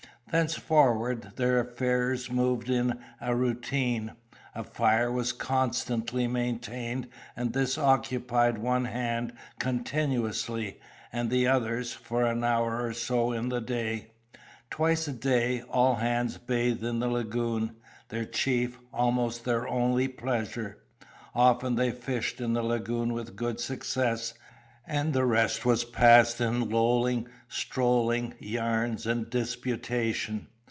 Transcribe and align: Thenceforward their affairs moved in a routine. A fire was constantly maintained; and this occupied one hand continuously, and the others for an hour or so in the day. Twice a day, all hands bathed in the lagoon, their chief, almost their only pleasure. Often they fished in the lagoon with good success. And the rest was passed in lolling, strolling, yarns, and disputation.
Thenceforward 0.31 1.33
their 1.35 1.59
affairs 1.59 2.31
moved 2.31 2.69
in 2.69 2.97
a 3.19 3.35
routine. 3.35 4.13
A 4.55 4.63
fire 4.63 5.11
was 5.11 5.33
constantly 5.33 6.25
maintained; 6.25 7.09
and 7.35 7.51
this 7.51 7.77
occupied 7.77 8.57
one 8.57 8.85
hand 8.85 9.33
continuously, 9.59 10.79
and 11.11 11.29
the 11.29 11.49
others 11.49 11.91
for 11.91 12.23
an 12.23 12.45
hour 12.45 12.81
or 12.81 12.93
so 12.93 13.33
in 13.33 13.49
the 13.49 13.59
day. 13.59 14.11
Twice 14.69 15.05
a 15.09 15.11
day, 15.11 15.63
all 15.63 15.95
hands 15.95 16.37
bathed 16.37 16.81
in 16.81 16.99
the 16.99 17.09
lagoon, 17.09 17.75
their 18.07 18.23
chief, 18.23 18.79
almost 18.93 19.43
their 19.43 19.67
only 19.67 20.07
pleasure. 20.07 20.77
Often 21.35 21.75
they 21.75 21.91
fished 21.91 22.39
in 22.39 22.53
the 22.53 22.63
lagoon 22.63 23.11
with 23.11 23.35
good 23.35 23.59
success. 23.59 24.33
And 24.87 25.13
the 25.13 25.25
rest 25.25 25.63
was 25.63 25.85
passed 25.85 26.41
in 26.41 26.67
lolling, 26.69 27.27
strolling, 27.47 28.33
yarns, 28.39 29.05
and 29.05 29.29
disputation. 29.29 30.47